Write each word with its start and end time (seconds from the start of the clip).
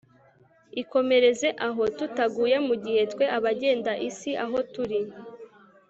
ikomereze 0.81 1.47
aho, 1.67 1.83
tutaguye, 1.97 2.55
mugihe 2.67 3.01
twe 3.11 3.25
abagenda 3.37 3.91
isi 4.09 4.31
aho 4.43 4.57
turi 4.73 4.99